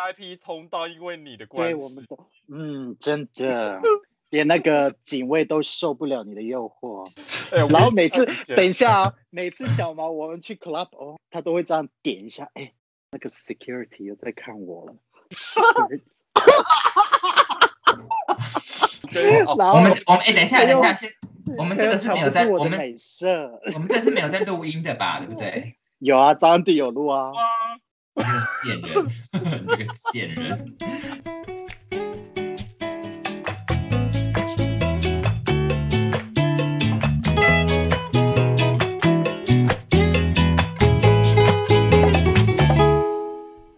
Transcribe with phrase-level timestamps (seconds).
[0.00, 1.74] VIP 通道，因为你的关系。
[1.74, 3.80] 对，我们都，嗯，真的，
[4.30, 7.04] 连那个警卫都受不了你的诱惑。
[7.70, 12.72] 然后每次等一下啊，每次小毛我们去 club 哦，他都会这样点一下，哎，
[13.10, 14.94] 那个 security 又在看我了。
[15.30, 16.00] security
[19.12, 21.10] 跟哦然后我们我们哎，等一下，等一下，先，
[21.58, 23.60] 我们这个是没有在，我们我的美色。
[23.74, 25.18] 我们这是没有在录音的吧？
[25.20, 25.76] 对不对？
[25.98, 27.32] 有啊，张安迪有录啊。
[28.20, 30.76] 你这个贱人，你这个贱人。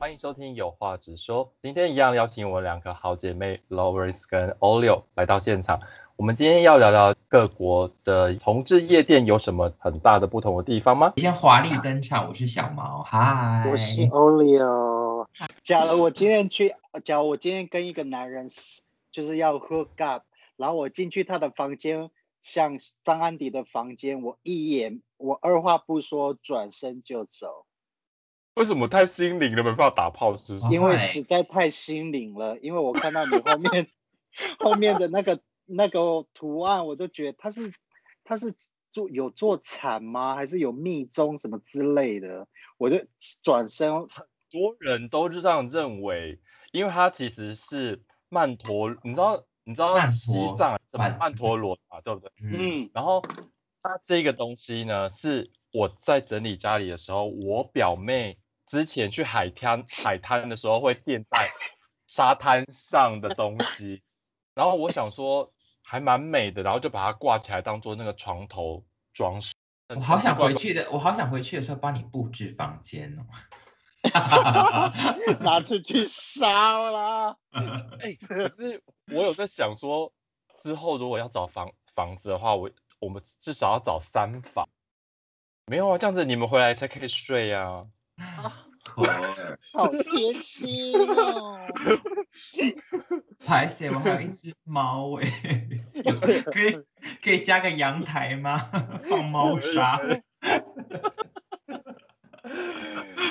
[0.01, 1.53] 欢迎收听有话直说。
[1.63, 5.79] 今天一样邀请我两个好姐妹 Lawrence 跟 Olio 来到现场。
[6.17, 11.13] 我们今天要聊聊各国的同志夜店有什么很大的不同的地方吗？
[11.17, 15.27] 先华丽登场，我是小毛，嗨，我是 Olio。
[15.63, 16.71] 假如我今天去，
[17.05, 18.47] 假如我今天跟一个男人
[19.11, 20.25] 就是要 hook up，
[20.57, 22.11] 然后我进去他的房间，
[22.43, 27.65] 像张安迪的房间，我一眼我二话不说转身就走，
[28.55, 30.37] 为什么太心灵了，没办法打炮？
[30.37, 30.75] 是不是？
[30.75, 32.59] 因为对实在太心灵了。
[32.59, 33.89] 因为我看到你后面
[34.61, 35.41] 后面的那个
[35.75, 37.73] 那个图案，我都觉得它是
[38.25, 38.55] 它是
[38.91, 40.35] 做有做产吗？
[40.35, 42.47] 还是有密宗什么之类的？
[42.79, 42.97] 我就
[43.43, 46.39] 转身很多人都是这样认为，
[46.73, 52.31] 因为它其实是曼陀，你知道你知道西藏什么曼曼陀罗嘛，对不对？
[52.43, 52.53] 嗯，
[52.85, 52.91] 嗯。
[52.93, 53.23] 然后
[53.83, 61.49] 它这个东西呢，是我在整理家里的时候，我表妹之前去海滩海滩的时候会垫在
[62.07, 64.03] 沙滩上的东西，
[64.55, 65.53] 然后我想说
[65.93, 68.83] 还蛮美的，然后就把它挂起来当做那个床头
[69.13, 69.53] 装饰。
[69.95, 70.91] 我好想回去的。
[70.91, 73.27] 我好想回去的时候帮你布置房间哦。
[75.45, 76.49] 拿出去烧
[76.91, 77.37] 啦！
[78.01, 80.11] 哎、可是我有在想说，
[80.63, 84.67] 之后如果要找房房子的话，我我们至少要找三房。
[85.67, 87.85] 没有啊，这样子你们回来才可以睡啊。
[88.17, 91.61] 好贴心哦！
[93.45, 93.91] 拍谁？
[93.91, 95.27] 我还有一只猫哎，
[96.05, 96.15] 有
[96.51, 96.73] 可以
[97.23, 98.59] 可以加个阳台吗？
[99.09, 99.99] 放猫砂。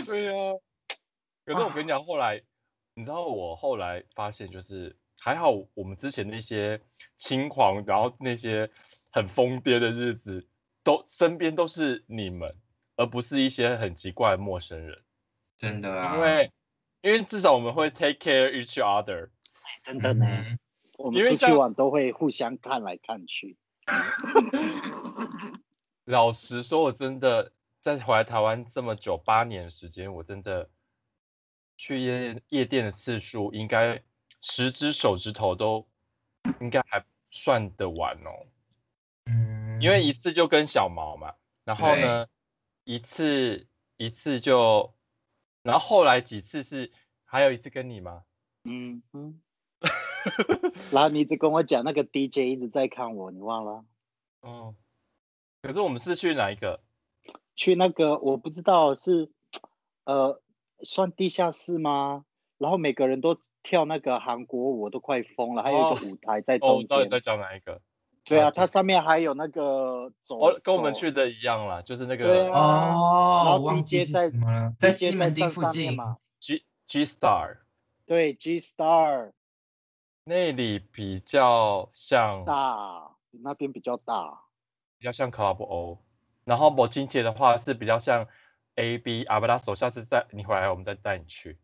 [0.05, 0.53] 对啊，
[1.45, 2.41] 可是我跟你讲，后来
[2.95, 6.81] 你知道我后来发现，就是还好我们之前那些
[7.17, 8.69] 轻狂，然后那些
[9.11, 10.47] 很疯癫的日子，
[10.83, 12.55] 都身边都是你们，
[12.97, 15.01] 而不是一些很奇怪的陌生人。
[15.57, 16.51] 真的啊，因为
[17.01, 19.29] 因为至少我们会 take care each other。
[19.83, 20.59] 真的呢，嗯
[20.97, 23.57] 我们出去因为像玩都会互相看来看去。
[26.05, 27.51] 老实说，我真的
[27.81, 30.69] 在回来台湾这么久八年的时间，我真的
[31.77, 34.01] 去夜夜店的次数，应该
[34.41, 35.87] 十只手指头都
[36.59, 38.45] 应该还算得完哦。
[39.25, 41.33] 嗯，因为一次就跟小毛嘛，
[41.63, 42.27] 然后呢，
[42.83, 44.93] 一次一次就，
[45.63, 46.91] 然后后来几次是
[47.25, 48.23] 还有一次跟你吗？
[48.63, 49.41] 嗯嗯。
[50.91, 53.85] 然后你一直跟我讲那个 DJ 一直在看我，你忘了？
[54.41, 54.75] 哦，
[55.63, 56.81] 可是我们是去哪一个？
[57.55, 59.31] 去那个我不知道是
[60.05, 60.41] 呃
[60.83, 62.25] 算地下室吗？
[62.57, 65.63] 然后每个人都跳那个韩国舞，我都快疯了。
[65.63, 66.87] 还有一个舞台在哦，我中间。
[66.87, 67.81] 知道你在讲哪一个。
[68.23, 70.39] 对啊，它上面还有那个走。
[70.39, 74.31] 哦，跟我们去的一样啦，就是那对个哦然哦，后我忘记 DJ 是在
[74.79, 75.95] 在西门町附近。
[75.95, 76.17] 嘛。
[76.39, 77.57] G G Star
[78.05, 79.31] 对，G Star
[80.23, 84.43] 那里比较像大，那边比较大。
[84.99, 85.97] 比较像 Club O，
[86.45, 88.27] 然后某亲切的话是比较像
[88.75, 91.57] A B 阿布拉索，下次带你回来我们再带你去。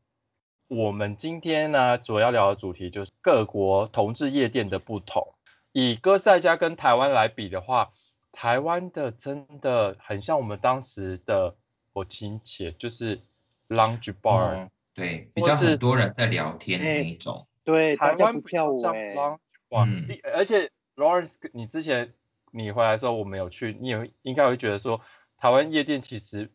[0.67, 5.35] 我们今天呢主要聊的主题就是各国同志夜店的不同。
[5.79, 7.91] 以哥塞加跟台湾来比的话，
[8.31, 11.55] 台湾的真的很像我们当时的
[11.93, 13.21] 我亲切，就是
[13.69, 17.45] lounge bar，、嗯，对，比较很多人在聊天那一种。
[17.63, 19.37] 对，台湾比较像跳舞哎、lounge
[19.69, 22.11] bar，、嗯你而且 Lawrence，你之前
[22.49, 24.99] 你回来的时候我没有去，你也应该会觉得说，
[25.37, 26.49] 台湾夜店其实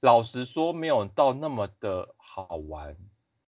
[0.00, 2.94] 老实说没有到那么的好玩，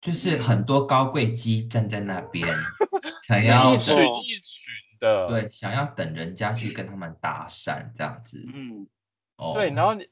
[0.00, 2.46] 就是很多高贵鸡站在那边，
[3.26, 4.67] 想要一群错一群
[4.98, 8.44] 的，对想要等人家去跟他们搭讪这样子。
[8.52, 8.86] 嗯，
[9.36, 10.08] 哦，对，然后你，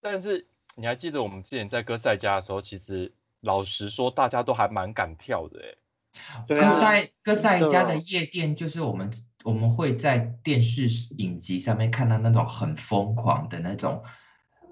[0.00, 9.10] 但是你还记得我们之前在哥塞家的时候，其实老实说大家都还蛮敢跳的哎，啊，哥塞哥塞家的夜店，就是我们
[9.44, 10.88] 我们会在电视
[11.18, 14.02] 影集上面看到那种很疯狂的那种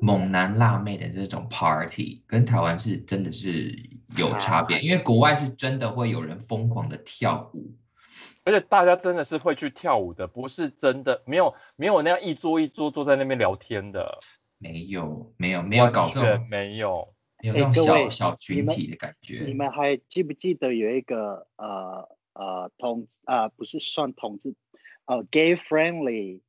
[0.00, 3.74] 猛男辣妹的这种 party，跟台湾是真的是
[4.16, 7.74] 有差别，因为国外是真的会有人疯狂的跳舞，
[8.44, 14.18] 而且大家真的是会去跳舞的，不是真的没有没有那样一桌一桌坐在那边聊天的，
[14.58, 19.44] 没有没有没有搞错没有没有那种小小群体的感觉。
[19.46, 24.54] 你们还记不记得有一个呃呃同啊不是算同志
[25.06, 26.40] 呃 gay friendly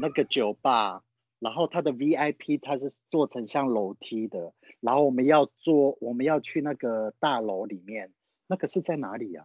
[0.00, 1.04] 那个酒吧？
[1.38, 8.12] 然后它的 VIP 它是做成像楼梯的，然后我们要坐，我们要去那个大楼里面，
[8.46, 9.44] 那个是在哪里呀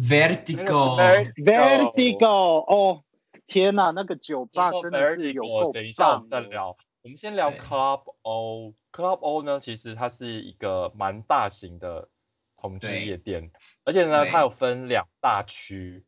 [0.00, 3.02] ？Vertigo，Vertigo，哦，
[3.46, 8.72] 天哪，那个酒吧真的是有够等一下我们再聊，我们先聊 Club O。
[8.92, 12.08] Club O 呢，其实它是一个蛮大型的
[12.56, 13.50] 同志夜店，
[13.84, 16.04] 而且呢，它有分两大区，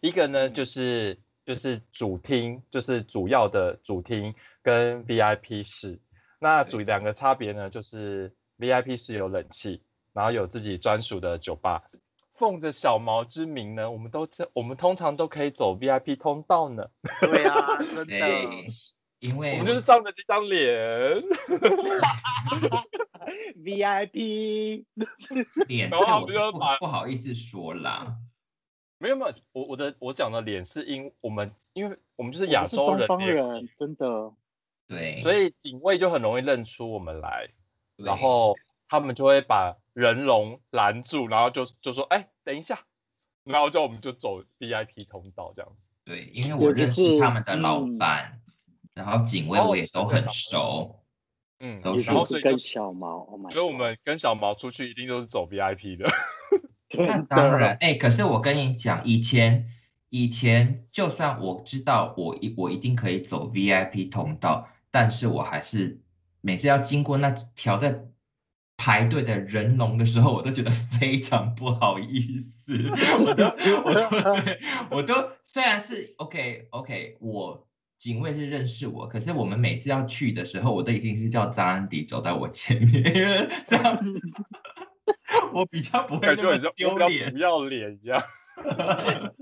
[0.00, 1.20] 一个呢就是。
[1.48, 5.98] 就是主厅，就是主要的主厅跟 VIP 室。
[6.38, 9.82] 那主两个差别呢，就是 VIP 室有冷气，
[10.12, 11.84] 然后有自己专属的酒吧。
[12.38, 16.88] 奉着小毛之名呢，我们都我们通常都可以走 VIP 通道呢。
[17.20, 18.16] 对啊，真的，
[19.18, 21.22] 因为我们就是仗着这张脸。
[23.62, 24.84] VIP
[25.66, 28.16] 脸，然后我就不不好意思说啦。
[28.98, 34.32] 没有没有，我我的我讲的脸是因我们，因为我们就是亚洲人，人真的，
[34.88, 37.48] 对，所以警卫就很容易认出我们来，
[37.96, 38.56] 然后
[38.88, 42.78] 他们就会把人龙拦住，然后就就说，哎，等一下，
[43.42, 45.76] 然后就我们就走 VIP 通道这样子。
[46.04, 48.40] 对，因为我认识他们的老板，
[48.94, 51.00] 然后警卫我也都很熟，
[51.58, 56.08] 嗯，然后跟小毛，所以我们跟小毛出去一定都是走 VIP 的。
[56.96, 59.68] 那当然，哎，可是我跟你讲，以前
[60.10, 66.00] 以前就算我知道我一我一定可以走 VIP 通道，但是我还是
[66.40, 68.06] 每次要经过那条在
[68.78, 72.72] 排队的人龙的时候，我都觉得非常不好意思。
[73.26, 73.44] 我都
[73.84, 74.08] 我都
[74.96, 77.66] 我都虽然是 OK OK，我
[77.98, 83.02] 警卫是认识我，可是我们每次要去的时候，我都一定是叫张安迪走在我前面，
[83.66, 83.98] 这样。
[85.52, 88.22] 我比较不会那么丢脸，不要脸一样。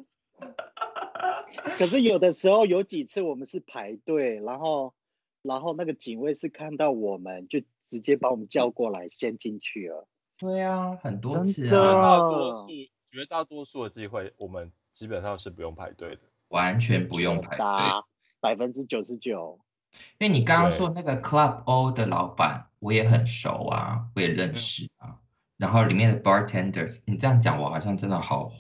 [1.76, 4.94] 可是有的时候有几次我们是排队，然后
[5.42, 10.08] 然后那个警卫是看到我们就直接把我们叫过来先进去了。
[10.38, 11.70] 对啊，很多次啊。
[11.70, 12.66] 绝大多数
[13.10, 17.66] 绝大多数的机会，我们基本上是不用排队的，完全不用排队，
[18.40, 19.58] 百分之九十九。
[20.18, 25.16] 因为你刚刚说那个 Club O 的老板，我也很熟啊，我也认识啊。
[25.56, 28.52] 然后里面的 bartenders，你这样讲我好像真的好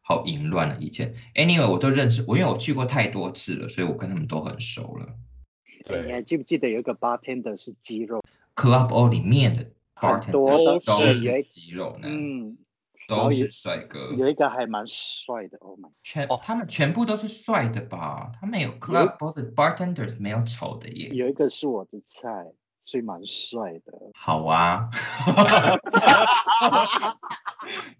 [0.00, 0.76] 好淫乱了。
[0.80, 5.06] 以前，anyway 我都认识，我因为我去过太多次了，所以我跟他们都很熟了。
[5.84, 8.19] 对，你还记不记得有一个 bartender 是肌肉
[8.60, 9.64] ？Club O 里面的
[9.94, 12.58] bartender 都是肌肉男，嗯，
[13.08, 14.12] 都是帅哥。
[14.12, 18.30] 有一个还蛮帅的，Oh my，全他们全部都是帅的吧？
[18.40, 21.08] 他们有 Club O 的 bartenders 没有丑的耶。
[21.08, 22.28] 有一个是我的菜。
[22.82, 24.88] 所以蛮帅的，好啊，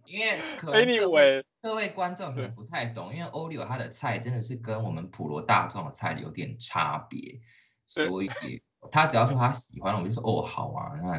[0.06, 7.38] 因为可能各位各位观众可能不太懂，因为欧里欧他的菜真的是跟我们普罗大众的菜有点差别，
[7.86, 8.30] 所以
[8.90, 11.18] 他只要说他喜欢，我就说哦好啊，那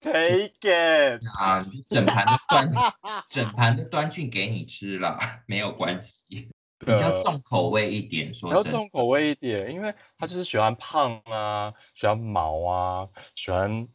[0.00, 2.70] take it 啊，整盘的端
[3.28, 6.48] 整盘的端去给你吃了，没有关系。
[6.78, 13.88] 比较重口味一点，说比较重口味一点，因为他就是喜欢胖啊，喜欢毛啊，喜欢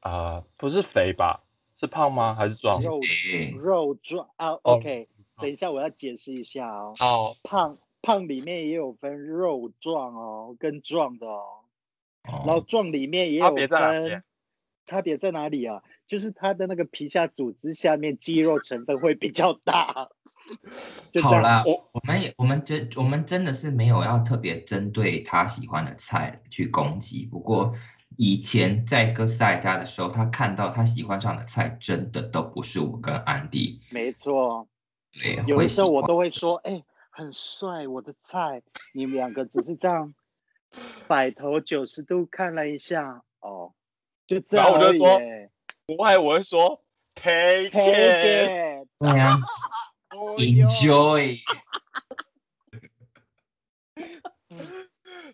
[0.00, 1.42] 啊，不是肥吧？
[1.80, 2.34] 是胖吗？
[2.34, 2.78] 还是壮？
[2.82, 3.00] 肉
[3.58, 6.94] 肉壮啊？OK，等一下我要解释一下哦。
[6.98, 11.42] 好，胖胖里面也有分肉壮哦，跟壮的哦。
[12.26, 14.22] 然后壮里面也有分。
[14.88, 15.82] 差别在哪里啊？
[16.06, 20.08] 就是它的那个皮下组织下面肌肉成分会比较大。
[21.20, 27.26] 好啦，我我们也我们真我们真的是没有要特别针对他喜欢的菜去攻击。
[27.26, 27.74] 不过
[28.16, 33.80] 以前在哥赛家的时候，他看到他喜欢上的菜，真的都不是我跟安迪。
[33.90, 34.68] 没错，
[35.12, 36.80] 对，有的时候我都会说，哎，
[37.10, 38.62] 很帅，我的菜。
[38.94, 40.14] 你们两个只是这样
[41.06, 43.72] 摆头九十度看了一下，哦。
[44.26, 45.20] 就这样，我就说
[45.86, 46.82] 不爱，我会说
[47.14, 49.38] take it，对呀
[50.10, 51.38] ，enjoy。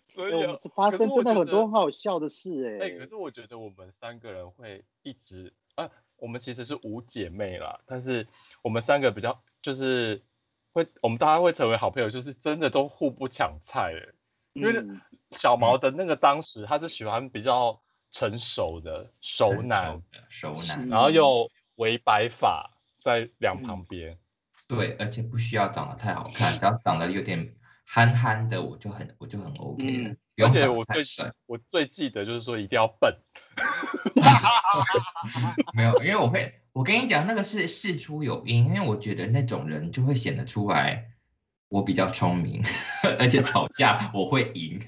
[0.09, 0.33] 所以
[0.75, 2.85] 发生真的很多好笑的事哎。
[2.85, 8.27] 哎，可是我觉得我们三个人会一直啊，我们其实是五姐妹啦，但是
[8.61, 10.21] 我们三个比较就是
[10.71, 14.13] 会，我们大家会成为好朋友，就是真的都互不抢菜哎。
[14.53, 15.01] 因为嗯
[15.37, 17.81] 小毛的那个当时他是喜欢比较
[18.11, 22.71] 成熟的熟男，熟男，然后又围白发
[23.03, 24.17] 在两旁边。
[24.67, 27.53] 对，而且不需要长得太好看，只要长得有点
[27.85, 30.15] 憨憨的，我就很我就很 OK 了，
[30.47, 31.03] 而且我最。
[31.45, 33.15] 我最记得就是说一定要笨，
[35.75, 41.12] 没有，因为我会，我跟你讲，那个是事出有因，因为我觉得那种人就会显得出来
[41.73, 42.61] 我比较聪明，
[43.17, 44.79] 而且吵架我会赢。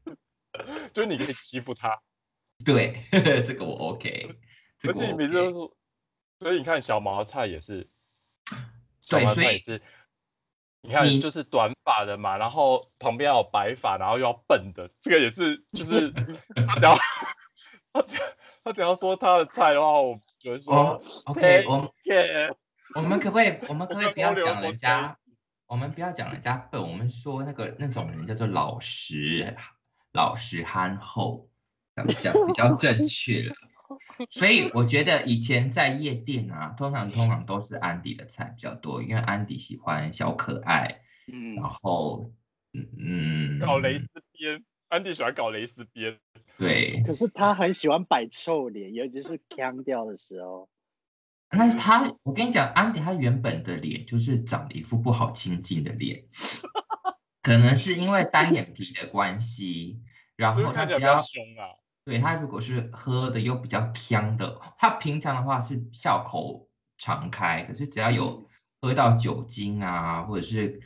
[0.94, 2.00] 就是你可以欺负他，
[2.64, 3.02] 对，
[3.46, 4.34] 这个我 OK，
[4.88, 5.52] 而且你每次都 OK。
[5.52, 5.76] 说，
[6.40, 7.90] 所以你看小毛菜也是，
[9.02, 9.82] 小对所以毛菜也是，
[10.80, 16.10] 你看就是短发的嘛，然后旁边有白发，然后又要笨的，这个也是，就是
[16.66, 16.96] 他只要
[17.92, 18.22] 他只要
[18.64, 22.56] 他只要说他的菜的话，我觉得说哦，OK，我们耶，
[22.94, 25.18] 我们可不可以，我们可不可以不要讲人家，
[25.66, 29.56] 我们不要讲人家笨，我们说那个那种人叫做老实、
[30.12, 31.50] 老实憨厚，
[31.94, 33.54] 这样讲比较正确了。
[34.30, 42.32] 所以我觉得以前在夜店啊，通常通常都是安迪的菜比较多，因为安迪喜欢小可爱，嗯然后
[42.72, 46.16] 嗯嗯，搞蕾丝边，安迪喜欢搞蕾丝边，
[46.56, 50.68] 对，可是他很喜欢摆臭脸，尤其是腔调的时候。
[51.48, 56.24] 但是他，我跟你讲，安迪他原本的脸就是长了一副不好亲近的脸，
[57.42, 60.00] 可能是因为单眼皮的关系，
[60.36, 61.78] 然后他比较只要凶啊。
[62.04, 68.46] 对他如果是喝的又比较呛的，他平常的话是笑口常开，可是只要有
[68.80, 70.80] 喝到酒精啊，或者是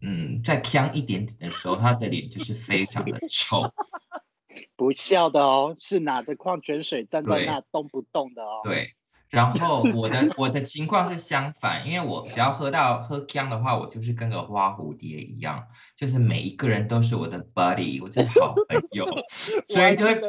[0.00, 3.62] 嗯再呛一点点的时候，他的脸就是非常的臭。
[4.76, 8.94] 不笑的哦，是拿着矿泉水站在那动不动的哦。，对，
[9.30, 15.64] 然后我的我的情况是相反，因为我只要喝到喝姜的话，我就是跟个花蝴蝶一样，
[15.96, 19.06] 就是每一个人都是我的 buddy，我就是好朋友，
[19.68, 20.20] 所以就会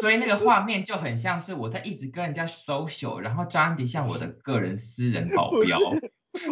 [0.00, 5.78] 所以那个画面就很像是我在一直跟人家 social，然后张安迪像我的个人私人保镖，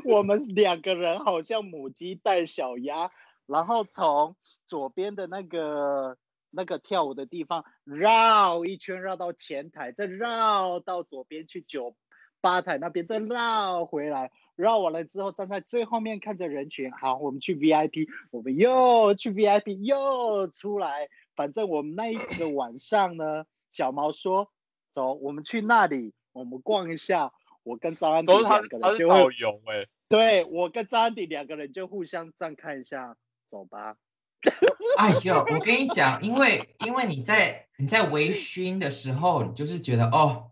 [0.04, 3.10] 我们两个人好像母鸡带小鸭，
[3.46, 6.16] 然后从左边的那个
[6.52, 11.96] 那个跳舞的地方绕一圈，绕到前台，再绕到左边去酒
[12.40, 14.30] 吧台那边，再绕回来。
[14.54, 16.92] 绕完了之后，站在最后面看着人群。
[16.92, 21.08] 好，我们去 VIP，我们又去 VIP，又出来。
[21.34, 24.52] 反正我们那一个晚上呢，小毛说
[24.92, 27.32] ：“走，我们去那里，我们逛一下。”
[27.64, 33.16] 我跟张安迪两个人就会导游哎、对我跟张安迪两个人就互相这样看一下，
[33.48, 33.96] 走吧。
[34.98, 40.50] 哎呦，我跟你讲，因为因为你在你在微醺的时候，你就是觉得哦，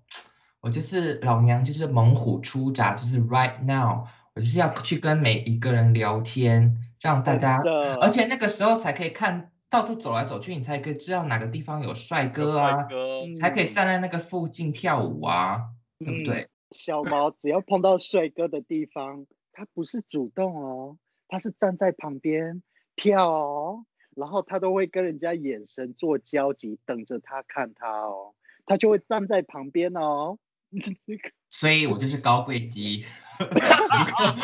[0.60, 7.60] 我就是老娘就是猛虎出闸，就是 right now，我就是要去跟每一个人聊天，让大家，
[8.00, 12.88] 而且那个时候才可以看到处走来走去，你才可以知道哪个地方有帅哥啊，
[13.40, 15.60] 才可以站在那个附近跳舞啊，
[15.98, 16.48] 对不嗯对？
[16.72, 20.96] 小毛只要碰到帅哥的地方，他不是主动哦，
[21.28, 22.62] 他是站在旁边
[23.00, 28.34] 跳哦，然后他都会跟人家眼神做交集，等着他看他哦，
[28.66, 30.36] 他就会站在旁边哦。
[31.48, 33.06] 所以我就是高贵鸡，
[33.40, 34.34] 只不过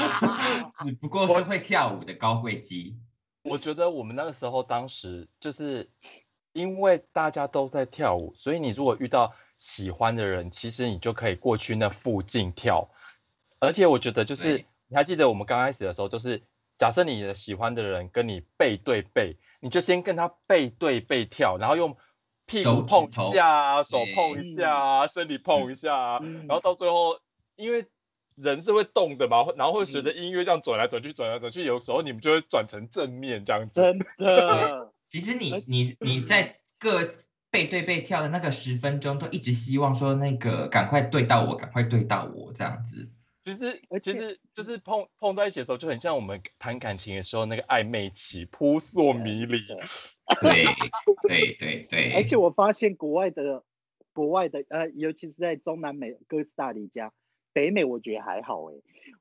[0.74, 2.96] 只不过是会跳舞的高贵鸡。
[3.42, 5.90] 我觉得我们那个时候当时就是
[6.54, 12.88] 因为大家都在跳舞，所以你如果遇到喜欢的人，其实你就可以过去那附近跳。
[13.60, 16.42] 而且我觉得就是你还记得我们刚开始的时候，就是
[16.78, 21.96] 假设你的喜欢的人跟你背对背，你就先跟他背对背跳，然后用
[22.46, 27.18] 屁股碰头一下啊，手碰一下啊，身体碰一下然后到最后
[27.56, 27.86] 因为。
[28.38, 33.80] 人是会动的嘛，然后会随着嗯音乐这样转来转去，转来转去，有时候你们就会转成正面这样子。
[33.80, 37.08] 真的， 其实你你你在各
[37.50, 43.10] 背对背跳的那个十分钟，都一直希望说那个赶快对到我，赶快对到我这样子。
[43.46, 49.60] 其实其实就是碰碰在一起的时候，就很像我们谈感情的时候那个暧昧期，扑朔迷离。
[50.42, 50.64] 对
[51.28, 53.62] 对对对，而且我发现国外的
[54.12, 57.12] 国外的呃，尤其是在中南美哥斯达黎加，
[57.52, 58.74] 北美我觉得还好哎，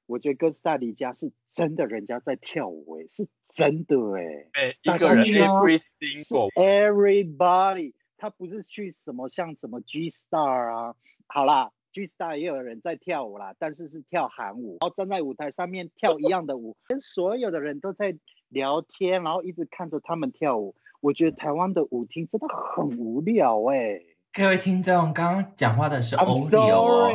[0.07, 4.23] 我觉得哥斯达黎加是真的人家在跳舞哎，是真的哎。
[4.53, 10.95] 哎，一大个人 every 是 single，everybody，他不是去什么像什么 G Star 啊，
[11.27, 18.17] 好啦，G Star 也有人在跳舞啦，但是是跳韩舞，然后站在舞台上面跳一样的舞，跟所有的人都在
[18.49, 20.75] 聊天，然后一直看着他们跳舞。
[20.99, 24.01] 我觉得台湾的舞厅真的很无聊哎、
[24.37, 27.09] 各位听众，刚刚讲话的是欧里哦。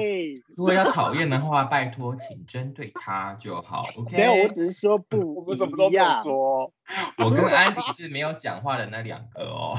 [0.56, 3.82] 如果要讨厌的话，拜托请针对他就好。
[3.98, 6.22] OK，没有，我只是说我不们怎么都这么一样。
[6.24, 6.72] 说？
[7.18, 9.76] 我跟安迪是没有讲话的那两个哦。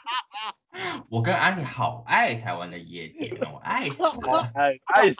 [1.08, 4.50] 我跟安迪好爱台湾的夜店哦，爱死了。
[4.54, 5.14] 哎哎，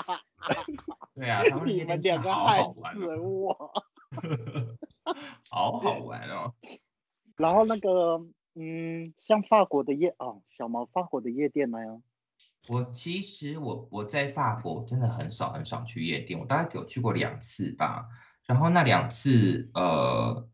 [1.15, 3.73] 对啊，台湾的你夜们两个店真的好好玩哦，
[5.49, 6.53] 好好玩哦。
[7.39, 8.21] 然后那个，
[8.55, 11.79] 嗯，像法国的夜哦，小毛法国的夜店呢？
[12.69, 18.07] 我其实我我在法国真的很少很少去夜店，我大概有去过两次吧。
[18.47, 20.49] 然后那两次，呃，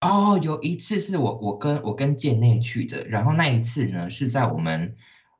[0.00, 4.96] 哦，有一次是我我跟我跟建内去的，然后那一次呢是在我们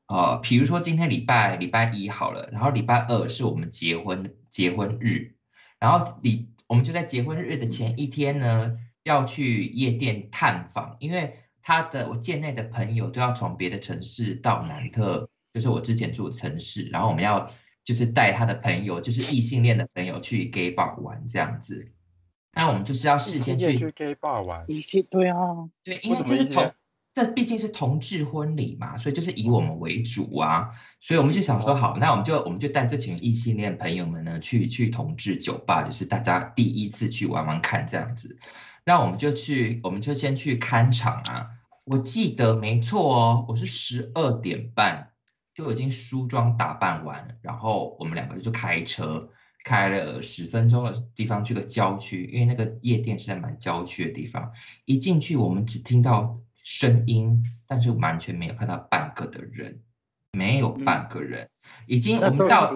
[0.06, 5.34] 呃，比如说今天礼拜礼拜一好了，然后礼拜二是我们结婚结婚日，
[5.78, 17.50] 然后礼我们就在结婚日的前一天呢要去夜店探访，因为他的我界内的朋友都要从别的城市到南特，就是我之前住的城市，然后我们要
[17.82, 21.90] 就是带他的朋友，就是异性恋的朋友去 gay bar 玩这样子。
[22.52, 25.38] 那我们就是要事先去 gay bar 玩，一些对啊，
[25.82, 26.70] 对，因为这是同
[27.14, 30.68] 这毕竟是同志婚礼嘛，所以就是以我们为主啊，
[31.00, 38.36] 所以我们就想说，好，那我们就我们就带这群异性恋朋友们呢，去去同志酒吧，就是大家第一次去玩玩看这样子。
[38.86, 41.48] 那我们就去，我们就先去看场啊。
[41.84, 45.10] 我记得没错哦，我是十二点半
[45.54, 49.28] 就已经梳妆打扮完，然后我们两个就开车
[49.64, 54.52] 开了十分钟的地方去个郊区，因为那个夜店是在蛮郊区的地方。
[54.84, 59.80] 一进去，我们只听到声音，但是完全没有看到半个的人，
[60.32, 61.48] 没有半个人。
[61.86, 62.74] 已经我们到？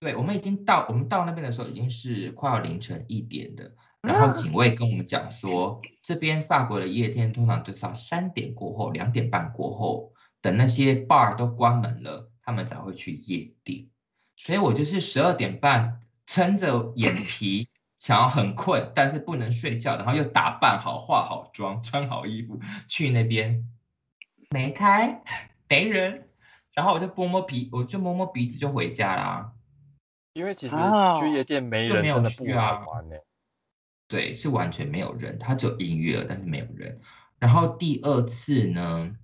[0.00, 3.74] 对，我们已经到我们到那边的时候已经是快要凌晨一点了。
[4.02, 13.88] 然后警卫跟我们讲说，这边法国的夜店通常都是要三点过后、两点半过后，等那些 bar 都关门了，他们才会去夜店。
[14.36, 23.68] 所以我就是十二点半撑着眼皮，想要很困，但是不能睡觉，然后又打扮好、化好妆、穿好衣服去那边，
[24.50, 25.20] 没开，
[25.68, 26.28] 没人，
[26.72, 29.52] 然后我就摸摸鼻，我就摸摸鼻子就回家啦。
[30.34, 33.16] 因为其实啊去夜店没就没有人真的不去啊好玩呢。
[34.08, 36.98] 对，是完全没有人，它只有音乐，但是没有人。
[37.38, 39.14] 然后第二次呢，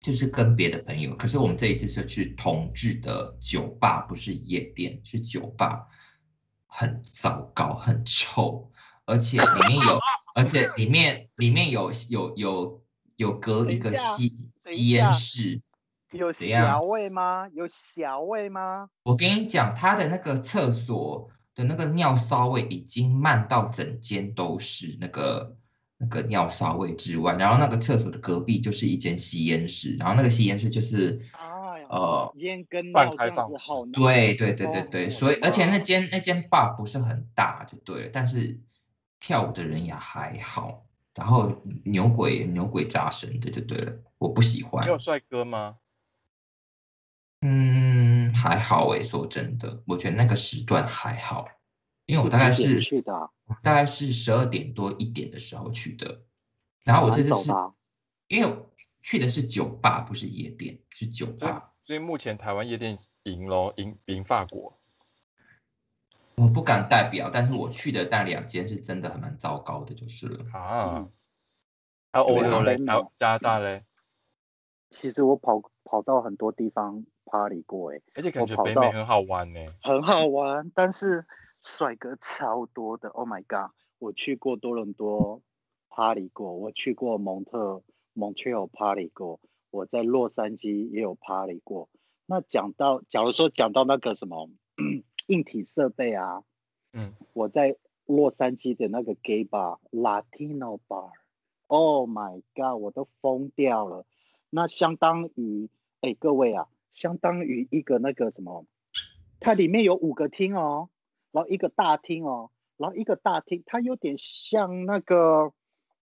[0.00, 5.86] 就是跟别的朋友，可是我们这一次是去同志的酒吧，不是夜店，是酒吧，
[6.66, 8.70] 很糟糕，很臭，
[9.04, 10.00] 而且里面有，
[10.34, 12.82] 而且里面里面有有有
[13.16, 15.60] 有隔一个吸吸烟室。
[16.12, 17.48] 有小味吗？
[17.52, 18.88] 有小味吗？
[19.02, 25.56] 我跟你讲，他的那个厕所的那个尿骚味已经漫到整间都是那个
[25.98, 31.20] 那个尿骚味之外，然后那个厕所的隔壁就是一间吸烟室，然后那个吸烟室就是
[31.88, 33.48] 呃，烟跟半开放。
[33.92, 38.58] 对对对对对，哦所以而且那哇间那间 bar 不是很大就对了，但是
[39.20, 44.90] 跳舞的人也还好，然后牛鬼牛鬼杂神的就对了，我不喜欢没。
[44.90, 45.76] 有帅哥吗？
[47.42, 48.03] 嗯，
[48.44, 51.48] 还好诶，说真的，我觉得那个时段还好，
[52.04, 53.30] 因为我大概是去的啊。
[53.62, 56.20] 大概是十二点多一点的时候去的，
[56.84, 57.50] 然后我这次是
[58.28, 58.70] 因为我
[59.02, 61.72] 去的是酒吧，不是夜店，是酒吧。
[61.86, 64.78] 所以目前台湾夜店赢咯，赢赢法国。
[66.34, 70.44] 我不敢代表，但是我去的那两间是真的还蛮糟糕的，就是了。
[70.52, 70.96] 啊。
[70.96, 71.12] 嗯，
[72.12, 73.84] 还有欧洲嘞，还有加拿大嘞，
[74.94, 79.58] 其实我跑跑到很多地方 party 过，哎，而且感觉北美很好玩呢。
[79.82, 81.26] 很好玩，但是
[81.62, 83.08] 帅哥超多的。
[83.08, 83.72] Oh my god！
[83.98, 85.42] 我去过多伦多
[85.88, 87.82] party 过，我去过蒙特
[88.14, 89.40] Montreal party 过，
[89.72, 91.88] 我在洛杉矶也有 party 过。
[92.26, 94.48] 那讲到，假如说讲到那个什么
[95.26, 96.44] 硬体设备啊，
[96.92, 97.76] 嗯，我在
[98.06, 102.80] 洛杉矶的那个 gay bar Latino bar，Oh my god！
[102.80, 104.06] 我都疯掉了。
[104.54, 105.68] 那相当于，
[106.00, 108.64] 哎，各位啊，相当于一个那个什么，
[109.40, 110.90] 它里面有五个厅哦，
[111.32, 115.52] 然后一个大厅哦，然后一个大厅，它有点像那个，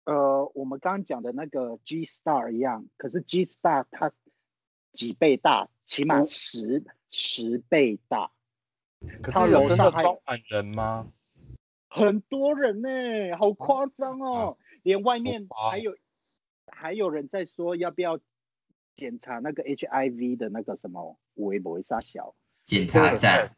[0.04, 4.12] 呃，我们刚刚讲的那个 G Star 一样，可是 G Star 它
[4.94, 8.30] 几倍大，起码十十倍大，
[9.24, 11.06] 它可是上还的装满人吗？
[11.90, 12.88] 很多人呢、
[13.38, 15.94] 好夸张哦，连外面还有
[16.66, 18.18] 还有人在说要不要
[18.98, 22.34] 检查那个 HIV 的那个什么微博啥小
[22.64, 23.56] 检查站，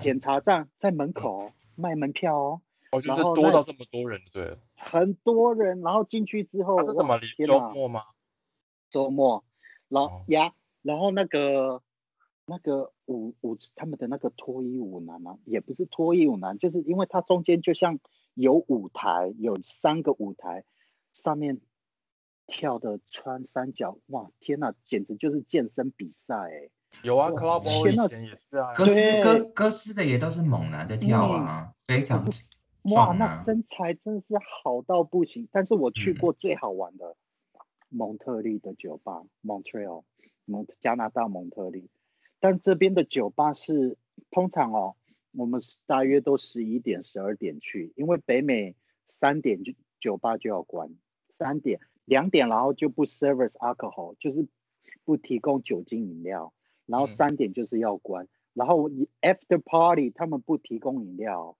[0.00, 2.62] 检查站在门口哦卖门票哦，
[2.92, 4.56] 哦，就然后那是多到这么多人，对。
[4.76, 8.04] 很多人，然后进去之后，是什么周末吗？
[8.88, 9.44] 周末，
[9.88, 11.82] 然哦后呀，然后那个
[12.46, 17.98] 那个舞舞他们的那个脱衣舞男啊，也不是脱衣舞男，就是因为它中间就像
[18.34, 20.64] 有舞台，有三个舞台，
[21.12, 21.60] 上面
[22.48, 26.70] 跳的穿三角，哇，天呐，简直就是健身比赛哎！
[27.02, 32.42] 有啊以前也是啊，哥斯哥哥斯的也都是猛男在跳啊，非常可是
[32.94, 33.28] 哇，那。
[33.44, 35.46] 身材真是好到不行。
[35.52, 37.14] 但是我去嗯过最好玩的
[37.90, 40.04] 蒙特利的酒吧，Montreal，
[40.46, 41.90] 蒙加拿大蒙特利。
[42.40, 43.98] 但这边的酒吧是
[44.30, 44.96] 通常哦，
[45.32, 50.90] 我们大约都十一点、十二点去，因为北美三点就酒吧就要关，
[51.28, 54.48] 三点、两点，然后就不 service alcohol，就是
[55.04, 56.52] 不提供酒精饮料，
[56.86, 57.08] 然后嗯。
[57.08, 61.56] 三点就是要关，然后你 after party 他们不提供饮料，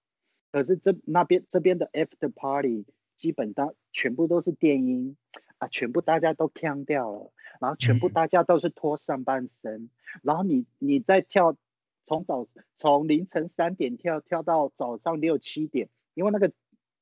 [0.51, 5.17] 可是这那边这边的 after party 基本上全部都是电音
[5.59, 8.13] 啊，全部大家都呛掉了，然后全部嗯。
[8.13, 9.91] 大家都是脱上半身，
[10.23, 11.57] 然后你你再跳，
[12.05, 16.53] 从早从凌晨三点跳跳到早上六七点，因为那个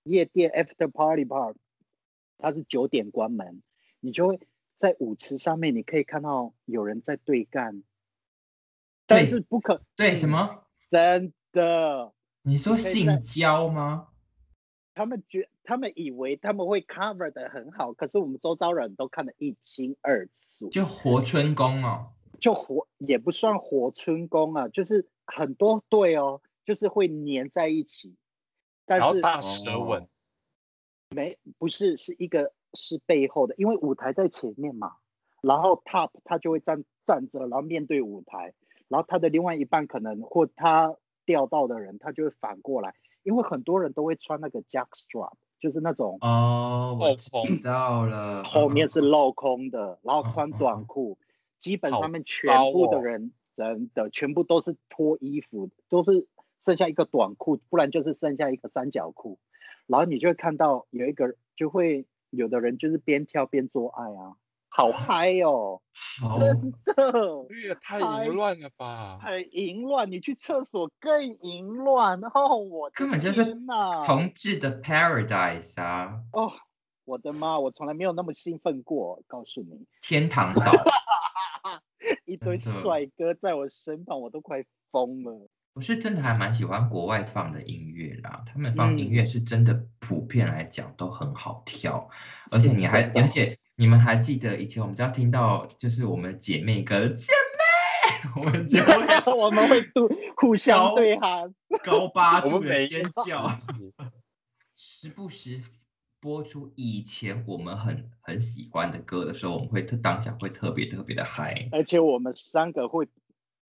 [0.03, 1.55] 夜店 after party part
[2.39, 3.63] 它是九点关门，
[4.01, 4.41] 你就会
[4.77, 7.83] 在舞池上面你可以看到有人在对干，
[9.07, 10.65] 但是不可对，嗯什么？
[10.89, 12.13] 真的。
[12.43, 14.09] 你说性交吗？
[14.95, 22.13] 他们觉他们以为他们会 cover 的很好，可是我们周遭人都看得一清二楚，就活春宫哦。
[22.39, 28.15] 就活也不算活春宫啊，就是很多对哦，就是会粘在一起，
[28.85, 30.09] 但是然后大舌吻哦，
[31.11, 34.93] 没不是是一个是背后的，因为舞台在前面嘛，
[35.41, 38.55] 然后 top 他就会站站着，然后面对舞台，
[38.89, 48.45] 然后他的另外一半可能或他钓到的人，他就会反过来，因为很多人都会穿那个 jackstrap，就是那种哦，我知后风道了。
[48.45, 51.19] 后面是嗯镂空的，然后嗯穿短裤，
[51.59, 56.27] 基本上面全部的人真的全部都是脱衣服，都是
[56.65, 59.39] 剩下一个短裤，不然就是剩下一个三角裤，
[59.87, 64.37] 然后你就会看到有一个就会有的人就是边跳边做爱啊，
[64.69, 65.81] 好嗨哦，
[66.39, 69.19] 真的这个也太太淫乱了吧！
[69.23, 73.45] 很淫乱，你去厕所更淫乱哦，我根本就是
[74.05, 76.53] 同志的 paradise 啊，哦，
[77.05, 79.87] 我的妈，我从来没有那么兴奋过，告诉你。
[80.03, 80.73] 天堂岛。
[82.25, 85.49] 一堆帅哥在我身旁，我都快疯了。
[85.77, 92.09] 我是真的还蛮喜欢国外放的音乐啦，他们放音嗯乐是真的普遍来讲都很好跳，
[92.51, 98.93] 而且你还而且你们还记得以前我们只要听到就是我们姐妹歌姐妹，我们就会
[99.37, 100.09] 我们会互
[100.39, 103.47] 互相高对喊，高八 我度的尖叫，
[104.77, 105.61] 时时不时
[106.23, 111.69] 播出以前我们很很喜欢的歌的时候，我们会特当下会特别特别的嗨。
[111.71, 113.07] 而且我们三个会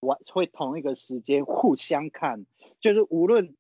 [0.01, 2.45] 玩，会同一个时间互相看，
[2.79, 3.55] 就是无论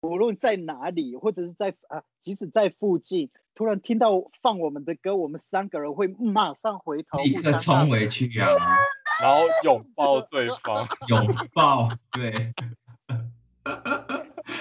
[0.00, 8.46] 无论在哪里，或者是在啊，即使在附近，突然听到放我们的歌，我们三个人会马上回头，立刻冲回去啊！
[9.20, 12.54] 然后拥抱对方，拥抱，对，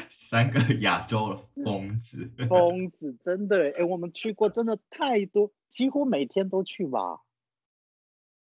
[0.10, 2.28] 三个亚洲的疯子。
[2.50, 7.22] 疯子，真的，哎，我们去过真的太多，几乎每天都去吧。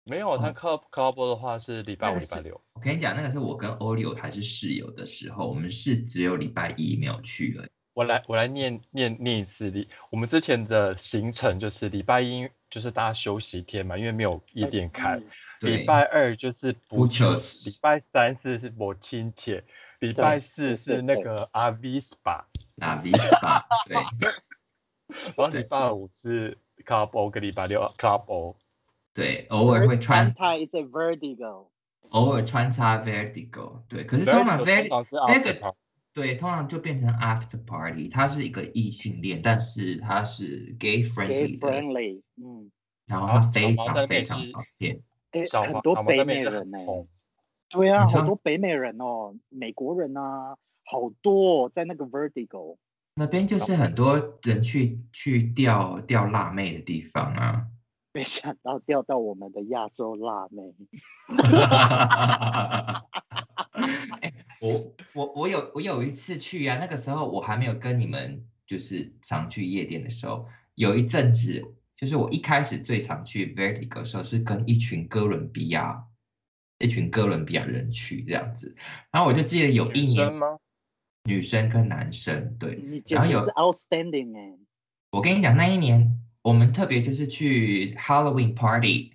[0.03, 2.59] 没有他哦 club club 的话是礼拜五、礼拜六。
[2.73, 7.69] 我跟你讲，那个是我跟欧利欧还是室友的时候，我们是只有礼拜一没有去而已。
[7.93, 15.21] 我来我来念念念一次礼，我们之前的行程就是礼拜一就是大家休息天嘛，因为没有夜店开。
[15.59, 19.63] 礼拜二就是不 Butchers 礼拜三是是我亲切，
[19.99, 22.45] 礼拜四是那个阿 V SPA，
[22.79, 23.95] 阿 v i s p a 对，
[25.35, 28.55] 然后礼拜五是 Club O 跟礼拜六 Club O。
[29.13, 31.67] 对，偶尔会穿，Anti is a vertigo。
[32.09, 35.73] 偶尔穿插 Vertigo，对，可是通常 Vertigo
[36.13, 42.69] 对，通常就变成 After Party，它是一个异性恋，但是它是 gay gay friendly 的，friendly，嗯，
[43.05, 45.01] 然后然后它非常非常是方便。
[45.31, 46.79] 哎，很多北美人呢、
[47.69, 52.75] 对啊，好多北美人哦，美国人啊，好多、哦、在那个 Vertigo。
[53.15, 57.67] 那边就是很多人去去钓钓辣妹的地方啊。
[58.13, 60.73] 没想到掉到我们的亚洲辣妹，
[64.21, 70.45] 哎我我我有我有一次去啊，那个时候我还没有跟你们就是常去夜店的时候，
[70.75, 71.63] 有一阵子
[71.95, 76.03] 就是我一开始最常去 Vertigo 的时候是跟一群哥伦比亚
[76.79, 78.75] 一群哥伦比亚人去这样子，
[79.11, 80.57] 然后我就记得有一年女生吗？
[81.23, 84.57] 女生跟男生对，然后有 outstanding 哎、
[85.11, 89.13] 我跟你讲，那一年我们特别就是去 Halloween party，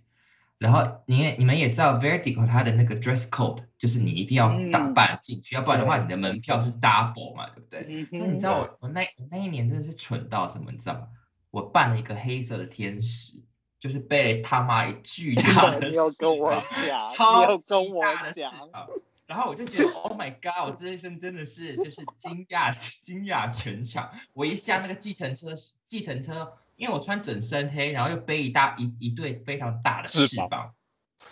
[0.58, 7.86] 然后你也你们也知道 Vertical 它的那个 dress code 就是你一定要打嗯扮进去，要不然的话你的门票是 double 嘛，对不对？
[7.88, 11.08] 嗯所以你知道我我那我那一年真的是蠢到什么，你知道吗？
[11.50, 13.32] 我扮了一个黑色的天使，
[13.80, 18.52] 就是被他妈一巨 大的你要跟我膀讲， 你超有跟我讲，
[19.26, 20.68] 然后我就觉得， Oh my God！
[20.68, 24.10] 我这一生真的是就是惊讶惊讶全场。
[24.32, 25.48] 我一下那个计程车，
[25.88, 30.72] 计程车，因为我穿整身黑，然后又背一大一一对非常大的翅膀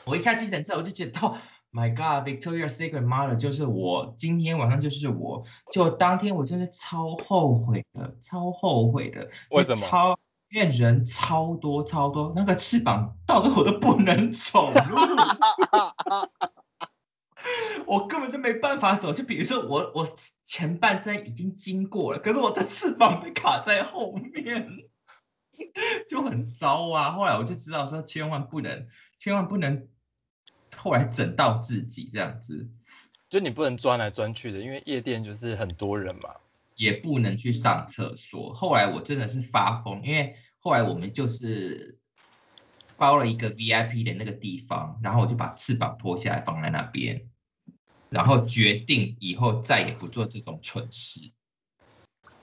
[0.04, 1.37] 我一下计程车，我就觉得哦
[1.72, 5.44] My God，Victoria Secret Model 就是我，今天晚上就是我。
[5.72, 9.28] 就当天我真的超后悔的，超后悔的。
[9.50, 10.18] 为什么超
[10.50, 14.96] 因为人超多超多，那个翅膀到最后我都不能走路。
[17.87, 20.07] 我根本就没办法走，就比如说我我
[20.44, 24.68] 前半身已经经过了，可是我的翅膀被卡在后面，
[26.09, 27.12] 就很糟啊。
[27.12, 28.87] 后来我就知道说，千万不能，
[29.19, 29.88] 千万不能，
[30.77, 32.69] 后来整到自己这样子，
[33.29, 36.31] 就你不能钻来钻去的，因为夜店就是很多人嘛。
[36.77, 38.53] 也不能去上厕所。
[38.53, 41.97] 后来我真的是发疯，因为后来我们就是
[42.97, 47.31] 包了一个 VIP 的那个地方，然后我就把翅膀脱下来放在那边，
[48.09, 51.21] 然后决定以后再也不做这种蠢事。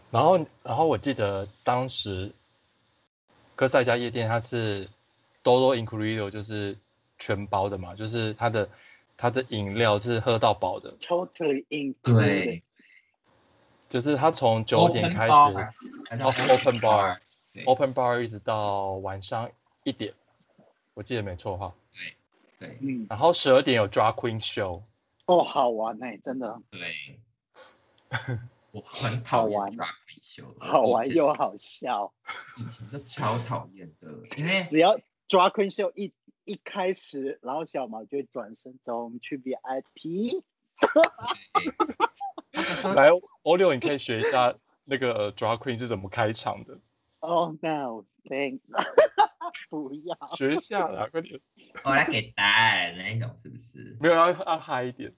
[0.09, 2.33] 然后，然后我记得当时
[3.61, 4.89] 科赛家夜店它是
[5.43, 6.75] Dodo Incluido，就是
[7.19, 8.67] 全包的嘛，就是它的
[9.15, 11.93] 它的饮料是喝到饱的，totally included。
[12.03, 12.63] 对。
[13.87, 15.69] 就是它从九点开始哦
[16.49, 19.51] open Bar，Open bar 一直到晚上
[19.83, 20.11] 一点，
[20.95, 21.71] 我记得没错哈。
[22.57, 22.67] 对。
[22.67, 22.77] 对。
[22.81, 24.81] 嗯，然后十二点有 Drag Queen Show，
[25.25, 26.59] 哦，好玩哎、真的。
[26.71, 26.95] 对，
[28.71, 29.71] 我很讨厌好玩。
[29.71, 29.93] Drag
[30.59, 32.13] 好玩又好笑。
[32.57, 34.07] 以前就超讨厌的，
[34.37, 34.95] 因为只要
[35.27, 36.13] drag queen show 一
[36.45, 40.41] 一开始，然后小毛就会转身走，我们去 VIP。
[42.95, 43.09] 来
[43.43, 44.53] 欧六，你可以学一下
[44.83, 46.77] 那个呃 Drag Queen 是怎么开场的
[47.19, 48.59] ，Oh no, thanks。
[49.69, 50.15] 不要。
[50.35, 51.39] 学一下啦，快点，
[51.83, 53.97] 我来给答案那一种是不是？
[53.99, 55.13] 没有要要嗨一点，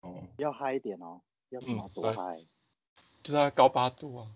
[0.00, 2.38] 哦，要嗨一点哦，要什么多嗨？
[3.22, 4.28] 就是要高八度啊。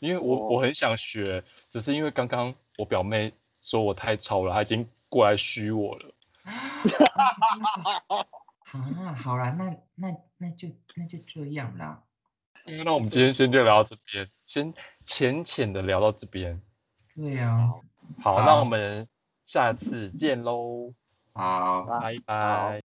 [0.00, 6.14] 因为我、哦我很想学，只是因为刚刚我表妹说我太吵了，她已经过来虚我了。
[8.72, 12.02] 啊，好啦，那那那就那就这样啦。
[12.84, 14.74] 那我们今天先就聊到这边，先
[15.06, 16.60] 浅浅的聊到这边。
[17.14, 17.72] 对呀、
[18.20, 19.06] 好，好那我们
[19.46, 20.92] 下次见喽，
[21.32, 21.84] 好。
[22.00, 22.93] 拜拜。